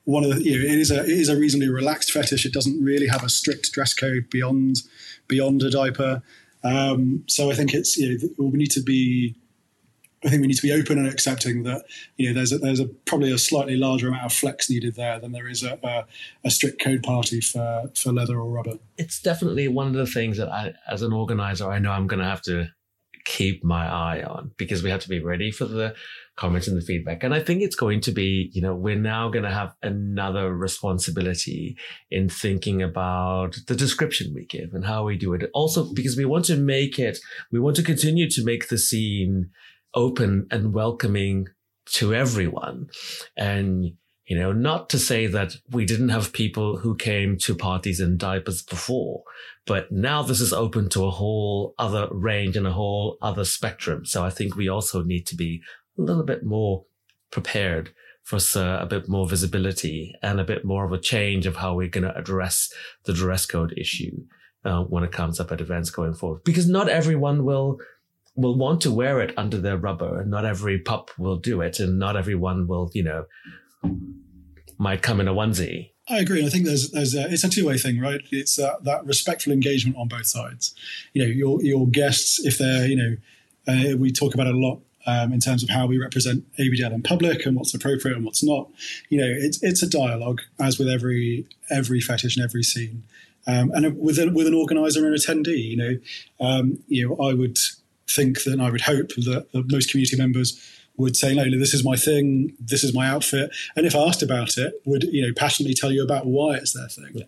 [0.05, 2.47] one of the you know it is a it is a reasonably relaxed fetish.
[2.47, 4.79] It doesn't really have a strict dress code beyond
[5.27, 6.23] beyond a diaper.
[6.65, 9.37] Um, so I think it's you know we need to be
[10.25, 11.85] I think we need to be open and accepting that
[12.17, 15.21] you know there's a, there's a probably a slightly larger amount of flex needed there
[15.21, 16.05] than there is a, a,
[16.45, 18.79] a, strict code party for for leather or rubber.
[18.97, 22.21] It's definitely one of the things that I, as an organizer, I know I'm going
[22.21, 22.69] to have to
[23.29, 25.95] keep my eye on because we have to be ready for the
[26.37, 27.23] comments and the feedback.
[27.23, 30.55] And I think it's going to be, you know, we're now going to have another
[30.55, 31.77] responsibility
[32.11, 35.51] in thinking about the description we give and how we do it.
[35.53, 37.19] Also, because we want to make it,
[37.53, 39.51] we want to continue to make the scene
[39.95, 41.49] open and welcoming
[41.87, 42.89] to everyone.
[43.37, 43.93] And,
[44.27, 48.19] you know, not to say that we didn't have people who came to parties in
[48.19, 49.23] diapers before,
[49.67, 54.05] but now this is open to a whole other range and a whole other spectrum.
[54.05, 55.63] So I think we also need to be
[55.99, 56.85] a little bit more
[57.31, 57.91] prepared
[58.29, 61.75] for uh, a bit more visibility and a bit more of a change of how
[61.75, 62.71] we're going to address
[63.07, 64.13] the dress code issue
[64.67, 66.45] uh, when it comes up at events going forward.
[66.45, 67.79] Because not everyone will
[68.39, 71.79] will want to wear it under their rubber and not every pup will do it
[71.81, 73.27] and not everyone will you know
[74.79, 76.39] might come in a onesie I agree.
[76.39, 78.21] And I think there's there's a, it's a two way thing, right?
[78.31, 80.75] It's uh, that respectful engagement on both sides.
[81.13, 83.17] You know, your your guests, if they're you know,
[83.69, 86.93] uh, we talk about it a lot um, in terms of how we represent ABDL
[86.93, 88.71] in public and what's appropriate and what's not.
[89.11, 93.05] You know, it's it's a dialogue as with every every fetish and every scene,
[93.47, 95.63] um, and with a, with an organizer and an attendee.
[95.63, 95.99] You know,
[96.41, 97.59] um, you know, I would
[98.11, 100.61] think that, and I would hope that, that most community members
[100.97, 103.51] would say, no, this is my thing, this is my outfit.
[103.77, 106.89] And if asked about it, would, you know, passionately tell you about why it's their
[106.89, 107.13] thing.
[107.15, 107.25] Yeah.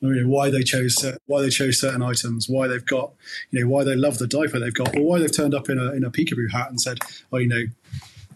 [0.00, 3.12] You know, why they chose why they chose certain items, why they've got,
[3.50, 5.78] you know, why they love the diaper they've got, or why they've turned up in
[5.78, 6.98] a in a peekaboo hat and said,
[7.32, 7.64] oh, you know,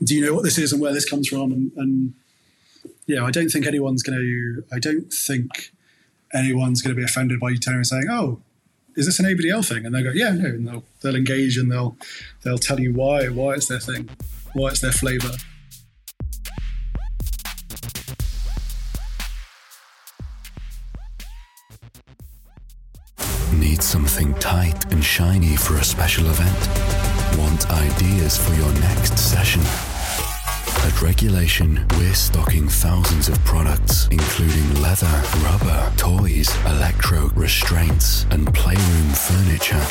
[0.03, 1.53] do you know what this is and where this comes from?
[1.53, 2.15] And, and
[3.07, 4.65] yeah, I don't think anyone's going to.
[4.75, 5.73] I don't think
[6.33, 8.41] anyone's going to be offended by you turning and saying, oh,
[8.99, 9.87] is this an ABDL thing?
[9.87, 11.97] And they'll go, yeah, no, and they'll they'll engage and they'll
[12.43, 14.11] they'll tell you why why it's their thing,
[14.55, 15.31] why it's their flavour.
[23.55, 27.39] Need something tight and shiny for a special event?
[27.39, 29.98] Want ideas for your next session?
[30.85, 39.11] At Regulation, we're stocking thousands of products, including leather, rubber, toys, electro, restraints, and playroom
[39.11, 39.85] furniture.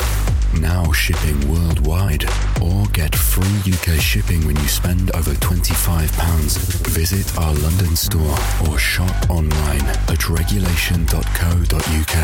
[0.60, 2.26] Now shipping worldwide.
[2.62, 6.88] Or get free UK shipping when you spend over £25.
[6.88, 12.16] Visit our London store or shop online at regulation.co.uk.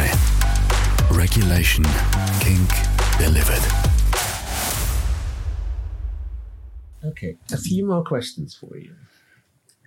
[1.12, 1.86] Regulation
[2.40, 2.70] Kink
[3.20, 3.93] Delivered.
[7.06, 8.96] Okay, a few more questions for you.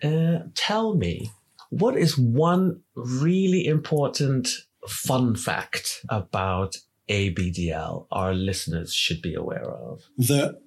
[0.02, 1.30] Uh, tell me,
[1.70, 4.48] what is one really important
[4.86, 6.76] fun fact about
[7.08, 10.02] ABDL our listeners should be aware of?
[10.18, 10.60] That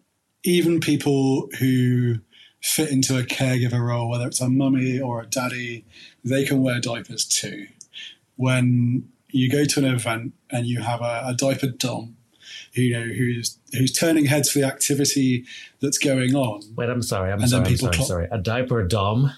[0.43, 2.15] even people who
[2.61, 5.85] fit into a caregiver role, whether it's a mummy or a daddy,
[6.23, 7.67] they can wear diapers too.
[8.35, 12.17] When you go to an event and you have a, a diapered dom
[12.73, 15.45] you know who's who's turning heads for the activity
[15.81, 16.61] that's going on.
[16.75, 17.31] Wait, I'm sorry.
[17.31, 17.67] I'm and sorry.
[17.67, 18.27] I'm sorry, cl- sorry.
[18.31, 19.33] A diaper dom.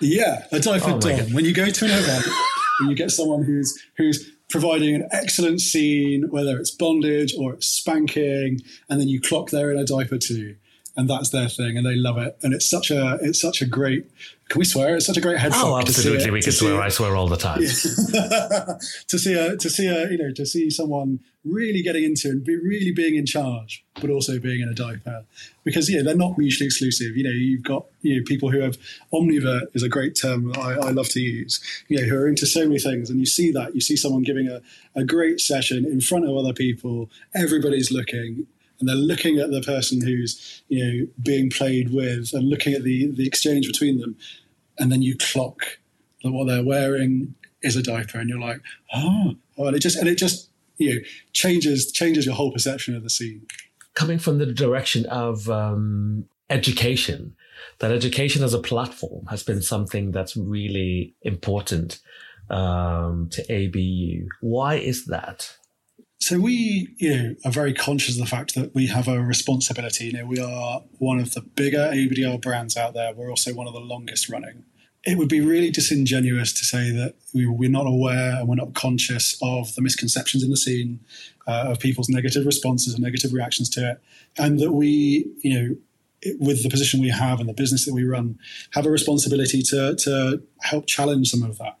[0.00, 1.32] Yeah, a diaper oh dom.
[1.32, 2.26] When you go to an event
[2.80, 7.66] and you get someone who's who's providing an excellent scene, whether it's bondage or it's
[7.66, 10.56] spanking, and then you clock there in a diaper too.
[10.96, 12.38] And that's their thing, and they love it.
[12.42, 14.10] And it's such a it's such a great.
[14.48, 14.96] Can we swear?
[14.96, 15.52] It's such a great head.
[15.54, 16.80] Oh, absolutely, we can swear.
[16.80, 17.60] I swear all the time.
[17.60, 17.68] Yeah.
[19.08, 22.44] to see a to see a you know to see someone really getting into and
[22.44, 25.24] be really being in charge, but also being in a diaper,
[25.64, 27.16] because yeah, they're not mutually exclusive.
[27.16, 28.78] You know, you've got you know people who have
[29.12, 31.60] omnivore is a great term I, I love to use.
[31.88, 34.22] You know, who are into so many things, and you see that you see someone
[34.22, 34.62] giving a,
[34.94, 37.10] a great session in front of other people.
[37.34, 38.46] Everybody's looking
[38.78, 42.82] and they're looking at the person who's you know being played with and looking at
[42.82, 44.16] the the exchange between them,
[44.78, 45.78] and then you clock
[46.22, 48.60] that what they're wearing is a diaper, and you're like,
[48.94, 51.00] oh, oh, and it just and it just you know
[51.32, 53.46] changes changes your whole perception of the scene.
[53.94, 57.34] Coming from the direction of um, education,
[57.78, 62.00] that education as a platform has been something that's really important
[62.50, 64.28] um, to ABU.
[64.40, 65.56] Why is that?
[66.18, 70.06] So we, you know, are very conscious of the fact that we have a responsibility.
[70.06, 73.12] You know, we are one of the bigger ABDL brands out there.
[73.14, 74.64] We're also one of the longest running.
[75.04, 79.38] It would be really disingenuous to say that we're not aware and we're not conscious
[79.40, 81.00] of the misconceptions in the scene,
[81.46, 84.02] uh, of people's negative responses and negative reactions to it,
[84.36, 85.76] and that we, you know,
[86.40, 88.36] with the position we have and the business that we run,
[88.72, 91.78] have a responsibility to to help challenge some of that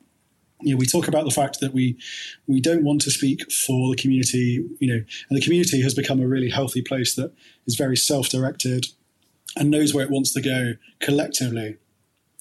[0.60, 1.98] you know, we talk about the fact that we
[2.46, 6.20] we don't want to speak for the community, you know, and the community has become
[6.20, 7.32] a really healthy place that
[7.66, 8.86] is very self-directed
[9.56, 11.76] and knows where it wants to go collectively.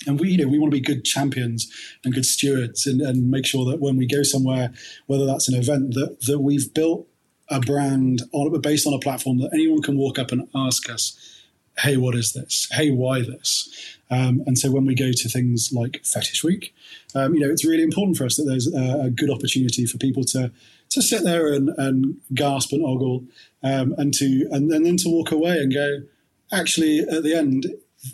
[0.07, 1.71] And we, you know, we want to be good champions
[2.03, 4.71] and good stewards and, and make sure that when we go somewhere,
[5.07, 7.07] whether that's an event, that that we've built
[7.49, 11.17] a brand on, based on a platform that anyone can walk up and ask us,
[11.79, 12.67] hey, what is this?
[12.71, 13.97] Hey, why this?
[14.09, 16.73] Um, and so when we go to things like Fetish Week,
[17.15, 19.97] um, you know, it's really important for us that there's a, a, good opportunity for
[19.97, 20.51] people to
[20.89, 23.25] to sit there and, and gasp and ogle,
[23.63, 26.03] um, and to and, and then to walk away and go,
[26.51, 27.65] actually, at the end,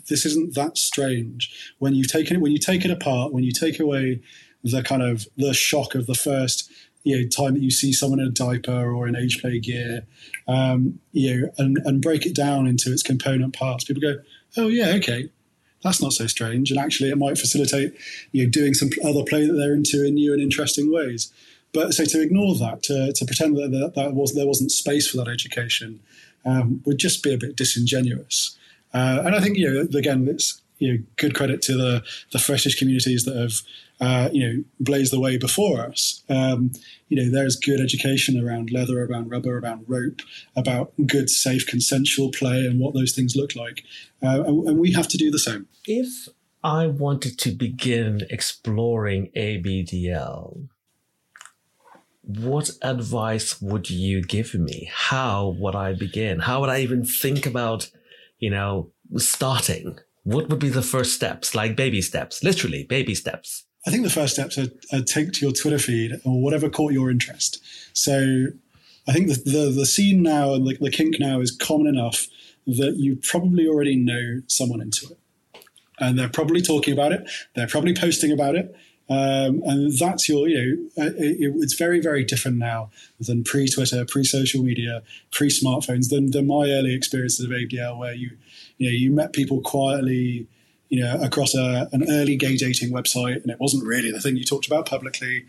[0.08, 1.74] this isn't that strange.
[1.78, 4.20] When you take it when you take it apart, when you take away
[4.64, 6.70] the kind of the shock of the first
[7.04, 10.06] you know time that you see someone in a diaper or in age play gear,
[10.48, 14.16] um, you know, and, and break it down into its component parts, people go,
[14.56, 15.30] oh yeah, okay,
[15.82, 16.70] that's not so strange.
[16.70, 17.94] And actually, it might facilitate
[18.32, 21.32] you know doing some other play that they're into in new and interesting ways.
[21.72, 25.08] But so to ignore that, to, to pretend that, that, that was there wasn't space
[25.08, 26.00] for that education,
[26.44, 28.58] um, would just be a bit disingenuous.
[28.92, 32.38] Uh, and I think you know again, it's you know good credit to the the
[32.38, 33.54] fetish communities that have
[34.02, 36.24] uh, you know, blazed the way before us.
[36.28, 36.72] Um,
[37.08, 40.22] you know, there's good education around leather, around rubber, around rope,
[40.56, 43.84] about good, safe, consensual play and what those things look like.
[44.20, 45.68] Uh, and, and we have to do the same.
[45.86, 46.28] If
[46.64, 50.68] I wanted to begin exploring ABDL,
[52.22, 54.90] what advice would you give me?
[54.92, 56.40] How would I begin?
[56.40, 57.88] How would I even think about,
[58.40, 60.00] you know, starting?
[60.24, 61.54] What would be the first steps?
[61.54, 63.64] Like baby steps, literally baby steps.
[63.86, 66.92] I think the first steps are, uh, take to your Twitter feed or whatever caught
[66.92, 67.60] your interest.
[67.92, 68.46] So
[69.08, 72.28] I think the, the, the scene now and the, the kink now is common enough
[72.66, 75.18] that you probably already know someone into it.
[75.98, 77.28] And they're probably talking about it.
[77.54, 78.76] They're probably posting about it.
[79.08, 80.56] Um, and that's your, you
[80.96, 85.48] know, uh, it, it's very, very different now than pre Twitter, pre social media, pre
[85.48, 88.30] smartphones, than, than my early experiences of ABDL, where you,
[88.82, 90.48] you know, you met people quietly,
[90.88, 94.36] you know, across a, an early gay dating website, and it wasn't really the thing
[94.36, 95.44] you talked about publicly,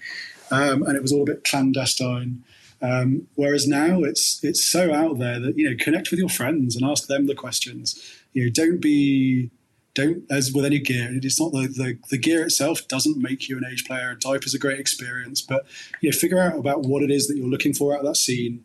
[0.52, 2.44] um, and it was all a bit clandestine.
[2.82, 6.76] Um, whereas now it's it's so out there that you know connect with your friends
[6.76, 8.00] and ask them the questions.
[8.34, 9.50] You know, don't be
[9.96, 11.10] don't as with any gear.
[11.12, 14.12] It's not the, the the gear itself doesn't make you an age player.
[14.12, 15.66] A diaper is a great experience, but
[16.02, 18.18] you know, figure out about what it is that you're looking for out of that
[18.18, 18.64] scene.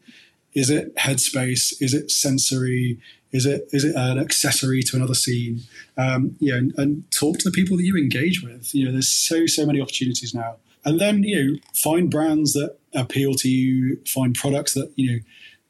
[0.58, 1.80] Is it headspace?
[1.80, 2.98] Is it sensory?
[3.30, 5.60] Is it is it an accessory to another scene?
[5.96, 8.74] Um, yeah, and, and, talk to the people that you engage with.
[8.74, 12.76] You know, there's so so many opportunities now, and then you know find brands that
[12.92, 15.18] appeal to you, find products that you know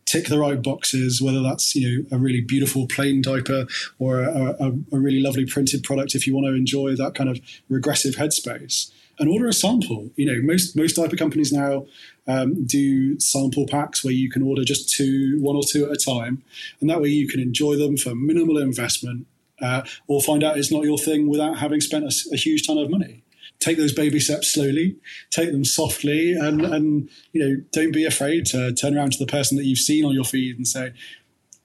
[0.07, 1.20] tick the right boxes.
[1.20, 3.66] Whether that's you know a really beautiful plain diaper
[3.98, 7.29] or a, a, a really lovely printed product, if you want to enjoy that kind
[7.29, 10.11] of regressive headspace and order a sample.
[10.16, 11.87] You know, most most diaper companies now
[12.28, 15.96] um, do sample packs where you can order just two, one or two at a
[15.96, 16.42] time,
[16.80, 19.26] and that way you can enjoy them for minimal investment,
[19.62, 22.78] uh, or find out it's not your thing without having spent a, a, huge ton
[22.78, 23.24] of money.
[23.58, 24.96] Take those baby steps slowly,
[25.30, 29.30] take them softly, and and you know don't be afraid to turn around to the
[29.30, 30.92] person that you've seen on your feed and say,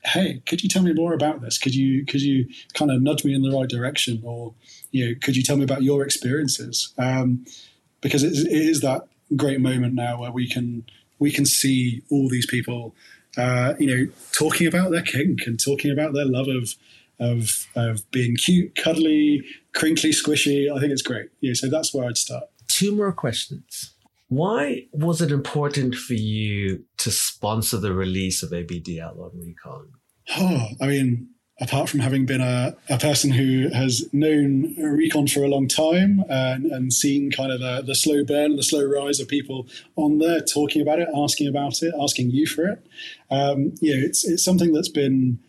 [0.06, 1.58] "Hey, could you tell me more about this?
[1.58, 4.54] Could you could you kind of nudge me in the right direction, or
[4.92, 7.46] you know, could you tell me about your experiences?" Um,
[8.02, 10.86] because it, it is that great moment now where we can
[11.20, 12.96] we can see all these people,
[13.38, 16.76] uh, you know, talking about their kink and talking about their love of
[17.20, 19.44] of of being cute, cuddly,
[19.74, 20.72] crinkly, squishy.
[20.74, 21.30] I think it's great.
[21.42, 22.46] Yeah, so that's where I'd start.
[22.68, 23.94] Two more questions.
[24.30, 29.90] Why was it important for you to sponsor the release of ABDL on Recon?
[30.38, 31.30] Oh, I mean,
[31.64, 36.24] apart from having been a, a person who has known Recon for a long time
[36.30, 39.66] and, and seen kind of the, the slow burn and the slow rise of people
[39.96, 42.86] on there talking about it, asking about it, asking you for it,
[43.32, 45.40] um, yeah, it's, it's something that's been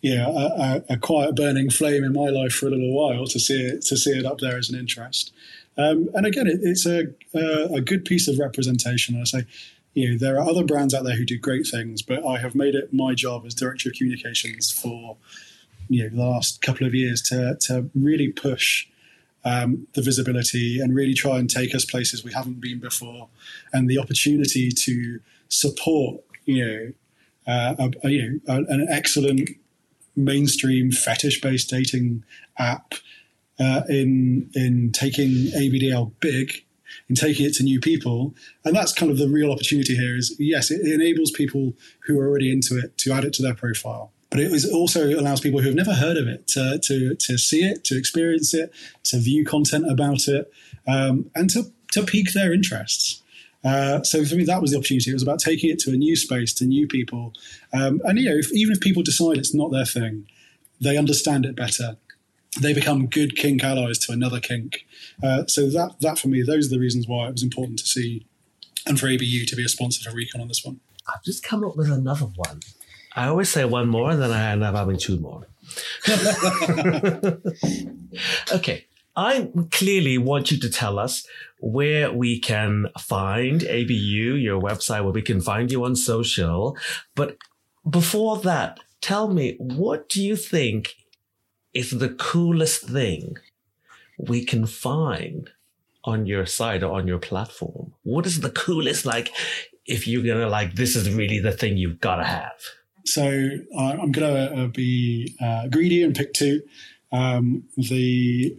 [0.00, 3.58] yeah, a, a, quiet burning flame in my life for a little while to see
[3.58, 5.32] it to see it up there as an interest.
[5.78, 9.18] Um, and again, it, it's a, a, a good piece of representation.
[9.18, 9.46] I say,
[9.94, 12.54] you know, there are other brands out there who do great things, but I have
[12.54, 15.16] made it my job as director of communications for
[15.88, 18.86] you know the last couple of years to to really push
[19.44, 23.28] um, the visibility and really try and take us places we haven't been before,
[23.72, 26.92] and the opportunity to support you know
[27.46, 29.50] uh, a, you know an excellent
[30.16, 32.24] mainstream fetish based dating
[32.58, 32.94] app
[33.58, 36.64] uh, in in taking ABDL big,
[37.08, 40.16] in taking it to new people, and that's kind of the real opportunity here.
[40.16, 41.74] Is yes, it, enables people
[42.06, 45.08] who are already into it to add it to their profile, but it was also
[45.10, 48.52] allows people who have never heard of it to to to see it, to experience
[48.52, 48.72] it,
[49.04, 50.52] to view content about it,
[50.88, 53.22] um, and to to pique their interests.
[53.62, 55.08] Uh, so for me, that was the opportunity.
[55.08, 57.32] It was about taking it to a new space, to new people,
[57.72, 60.26] um, and you know, if, even if people decide it's not their thing,
[60.80, 61.96] they understand it better.
[62.60, 64.84] They become good kink allies to another kink.
[65.22, 67.86] Uh, so that that for me, those are the reasons why it was important to
[67.86, 68.26] see,
[68.84, 70.80] and for ABU to be a sponsor for Recon on this one.
[71.06, 72.62] I've just come up with another one.
[73.16, 75.46] I always say one more, and then I end up having two more.
[78.52, 78.86] okay,
[79.16, 81.26] I clearly want you to tell us
[81.60, 86.76] where we can find ABU, your website, where we can find you on social.
[87.14, 87.36] But
[87.88, 90.96] before that, tell me, what do you think
[91.72, 93.36] is the coolest thing
[94.18, 95.50] we can find
[96.04, 97.94] on your site or on your platform?
[98.02, 99.32] What is the coolest, like,
[99.86, 102.60] if you're gonna like, this is really the thing you've gotta have?
[103.04, 106.62] So uh, I'm gonna uh, be uh, greedy and pick two.
[107.12, 108.56] Um, the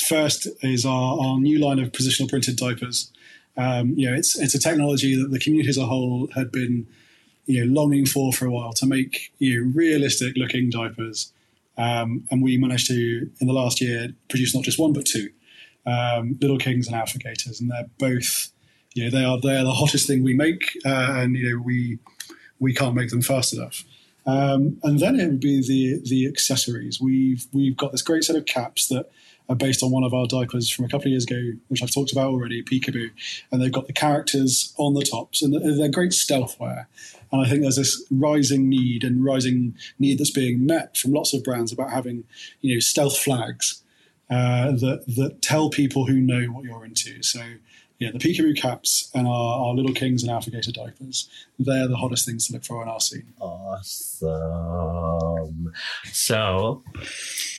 [0.00, 3.12] First is our, our new line of positional printed diapers.
[3.58, 6.86] Um, you know, it's it's a technology that the community as a whole had been,
[7.44, 11.32] you know, longing for for a while to make you know realistic looking diapers,
[11.76, 15.28] um, and we managed to in the last year produce not just one but two,
[15.84, 18.48] um, Little Kings and Alpha Gators, and they're both,
[18.94, 21.62] you know, they are they are the hottest thing we make, uh, and you know
[21.62, 21.98] we
[22.62, 23.84] we can't make them fast enough.
[24.24, 27.00] Um, and then it would be the the accessories.
[27.00, 29.10] We've we've got this great set of caps that
[29.48, 31.90] are based on one of our diapers from a couple of years ago, which I've
[31.90, 33.10] talked about already, Peekaboo.
[33.50, 36.88] And they've got the characters on the tops, and they're great stealth wear.
[37.32, 41.34] And I think there's this rising need and rising need that's being met from lots
[41.34, 42.22] of brands about having,
[42.60, 43.82] you know, stealth flags
[44.30, 47.22] uh, that that tell people who know what you're into.
[47.24, 47.42] So
[48.02, 51.28] yeah, the peekaboo caps and our, our little kings and alpha gator diapers.
[51.58, 53.32] They're the hottest things to look for on our scene.
[53.40, 54.32] Awesome.
[56.12, 56.82] So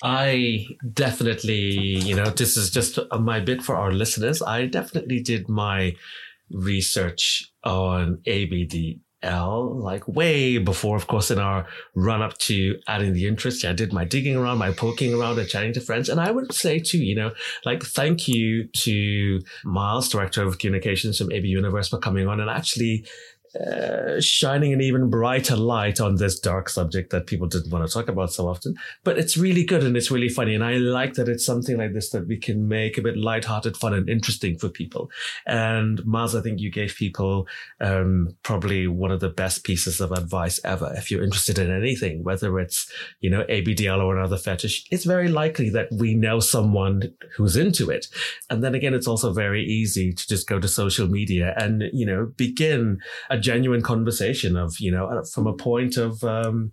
[0.03, 4.41] I definitely, you know, this is just my bit for our listeners.
[4.41, 5.95] I definitely did my
[6.51, 11.65] research on ABD L, like way before, of course, in our
[11.95, 13.65] run up to adding the interest.
[13.65, 16.09] I did my digging around, my poking around and chatting to friends.
[16.09, 17.31] And I would say too, you know,
[17.65, 23.05] like thank you to Miles, Director of Communications from ABUniverse for coming on and actually
[23.59, 27.93] uh, shining an even brighter light on this dark subject that people didn't want to
[27.93, 28.75] talk about so often.
[29.03, 30.55] But it's really good and it's really funny.
[30.55, 33.77] And I like that it's something like this that we can make a bit lighthearted,
[33.77, 35.11] fun and interesting for people.
[35.45, 37.47] And Miles, I think you gave people
[37.79, 40.91] um, probably one of the best pieces of advice ever.
[40.95, 45.27] If you're interested in anything, whether it's, you know, ABDL or another fetish, it's very
[45.27, 48.07] likely that we know someone who's into it.
[48.49, 52.05] And then again, it's also very easy to just go to social media and, you
[52.05, 52.99] know, begin
[53.29, 56.71] a genuine conversation of, you know, uh, from a point of, um,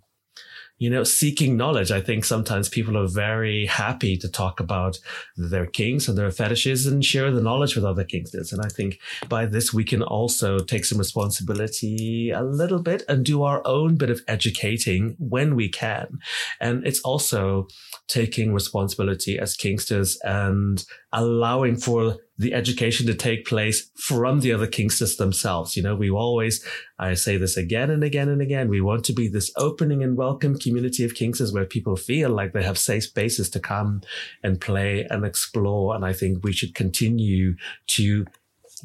[0.81, 1.91] you know, seeking knowledge.
[1.91, 4.97] I think sometimes people are very happy to talk about
[5.37, 8.51] their kinks and their fetishes and share the knowledge with other kinksters.
[8.51, 8.99] And I think
[9.29, 13.95] by this, we can also take some responsibility a little bit and do our own
[13.95, 16.17] bit of educating when we can.
[16.59, 17.67] And it's also
[18.07, 20.83] taking responsibility as kinksters and
[21.13, 25.75] allowing for the education to take place from the other Kinksters themselves.
[25.77, 26.65] You know, we always,
[26.97, 30.17] I say this again and again and again, we want to be this opening and
[30.17, 34.01] welcome community of Kinksters where people feel like they have safe spaces to come
[34.43, 35.95] and play and explore.
[35.95, 37.55] And I think we should continue
[37.87, 38.25] to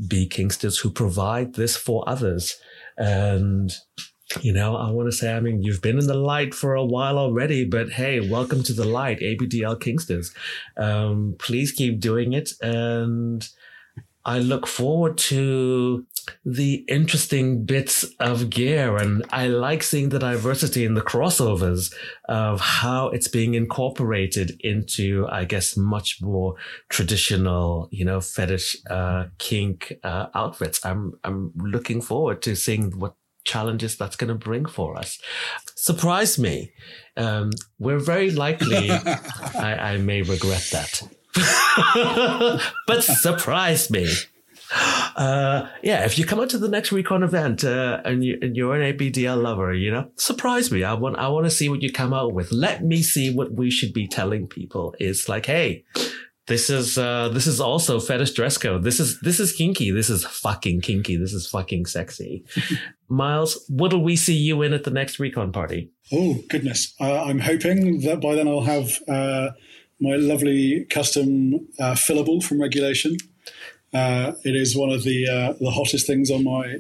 [0.07, 2.57] be Kinksters who provide this for others.
[2.99, 3.73] And
[4.41, 6.85] you know, I want to say, I mean, you've been in the light for a
[6.85, 10.35] while already, but hey, welcome to the light, ABDL Kinksters.
[10.77, 12.51] Um, please keep doing it.
[12.61, 13.49] And
[14.25, 16.05] I look forward to
[16.45, 18.97] the interesting bits of gear.
[18.97, 21.95] And I like seeing the diversity in the crossovers
[22.29, 26.57] of how it's being incorporated into, I guess, much more
[26.89, 30.85] traditional, you know, fetish, uh, kink, uh, outfits.
[30.85, 33.15] I'm, I'm looking forward to seeing what
[33.47, 35.19] challenges that's going to bring for us.
[35.75, 36.73] Surprise me.
[37.17, 41.03] Um, we're very likely, I, I may regret that.
[42.87, 44.09] but surprise me.
[45.17, 48.57] Uh, yeah, if you come out to the next Recon event uh, and, you, and
[48.57, 50.83] you're an ABDL lover, you know, surprise me.
[50.83, 52.53] I want I want to see what you come out with.
[52.53, 54.95] Let me see what we should be telling people.
[54.99, 55.85] It's like, hey,
[56.47, 58.85] this is uh, this is also fetish dress code.
[58.85, 59.91] This is this is kinky.
[59.91, 61.17] This is fucking kinky.
[61.17, 62.45] This is fucking sexy.
[63.09, 65.91] Miles, what'll we see you in at the next recon party?
[66.13, 69.51] Oh goodness, uh, I'm hoping that by then I'll have uh,
[70.01, 73.17] my lovely custom uh, fillable from Regulation.
[73.93, 76.77] Uh, it is one of the uh, the hottest things on my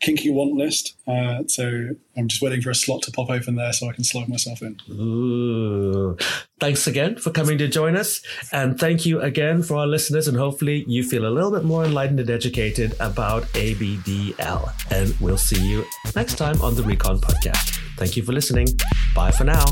[0.00, 0.94] kinky want list.
[1.06, 4.04] Uh, so I'm just waiting for a slot to pop open there so I can
[4.04, 4.78] slide myself in.
[4.90, 6.16] Ooh.
[6.60, 8.22] Thanks again for coming to join us.
[8.52, 10.28] And thank you again for our listeners.
[10.28, 14.72] And hopefully you feel a little bit more enlightened and educated about ABDL.
[14.90, 15.84] And we'll see you
[16.14, 17.78] next time on the Recon podcast.
[17.96, 18.68] Thank you for listening.
[19.14, 19.64] Bye for now.